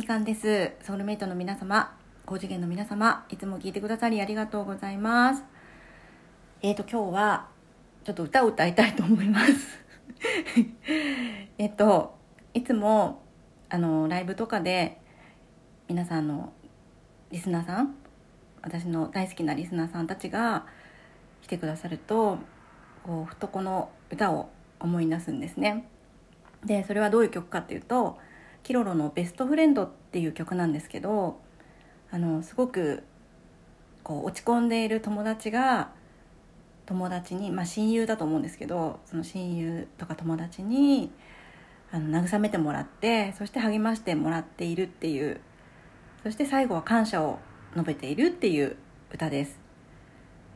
[0.00, 0.72] みかんです。
[0.80, 5.44] ソウルメイトの皆様高次元の皆様いつも聞いてくださりありがとうございます。
[6.62, 7.48] えーと今日は
[8.04, 9.52] ちょっと歌を歌いたいと思います。
[11.58, 12.16] えっと
[12.54, 13.20] いつも
[13.68, 14.98] あのライブとかで
[15.86, 16.54] 皆さんの
[17.30, 17.94] リスナーさん
[18.62, 20.64] 私の大好きなリスナーさんたちが
[21.42, 22.38] 来てくださると
[23.02, 24.48] こうふとこの歌を
[24.78, 25.86] 思い出すんですね。
[26.64, 28.16] でそれはどういう曲かっていうと
[28.62, 31.40] キロロの「ベストフレンド」っていう曲なんですけど
[32.10, 33.02] あのすごく
[34.02, 35.90] こう落ち込んでいる友達が
[36.86, 41.12] 友達に、まあ、親友だと思うんですけどその親友とか友達に
[41.92, 45.40] あの慰めてもらってそして励ましてもらっているっていう
[46.22, 47.38] そして最後は感謝を
[47.74, 48.76] 述べているっていう
[49.12, 49.58] 歌です。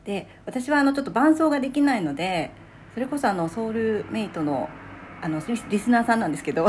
[0.03, 2.51] で私はあのちょっと伴奏ができないので
[2.93, 4.69] それこそあのソウルメイトの
[5.21, 6.67] あのリスナーさんなんですけど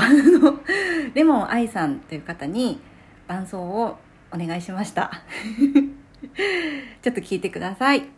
[1.14, 2.80] レモン愛さんという方に
[3.26, 3.98] 伴奏を
[4.32, 5.10] お願いしました。
[7.02, 8.16] ちょっと聞いてください。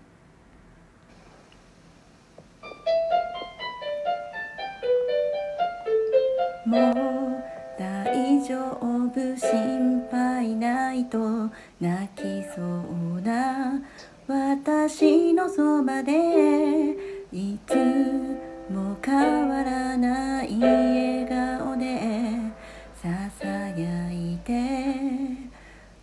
[6.66, 7.42] もう
[7.78, 13.80] 大丈夫心配ないと泣きそうな
[14.26, 16.90] 私のそばで
[17.32, 17.74] いつ
[18.70, 19.37] も変
[23.78, 24.52] ささやいて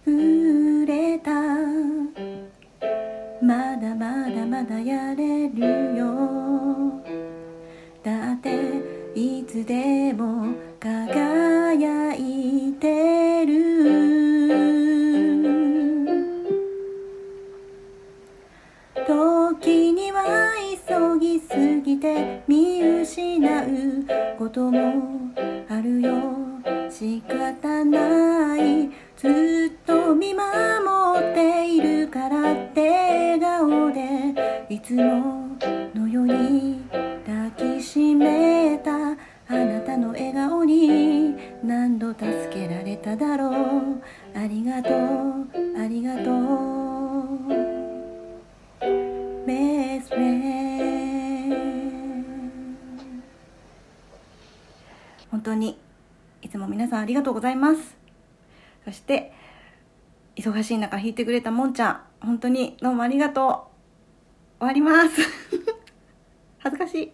[0.05, 1.31] くれた。
[3.41, 7.03] まだまだまだやれるよ。
[8.01, 8.49] だって
[9.13, 13.55] いつでも輝いてる。
[19.05, 20.23] 時には
[20.87, 25.34] 急ぎすぎて見失うことも
[29.25, 30.45] ずっと見守
[31.17, 34.35] っているからって笑顔で
[34.69, 35.57] いつも
[35.95, 36.83] のように
[37.25, 39.15] 抱きしめたあ
[39.47, 44.03] なたの笑顔に何度助けられただろう。
[44.37, 44.93] ありがとう
[45.75, 46.35] ありがとう。
[49.47, 53.23] ベストフレン
[55.31, 55.79] 本当に
[56.43, 58.04] いつも皆さんありがとうございます。
[58.85, 59.33] そして
[60.35, 63.75] 忙しい中弾いてくれたもんちゃん本当にどうもありがとう。
[64.59, 65.21] 終わります。
[66.59, 67.11] 恥ずかしい。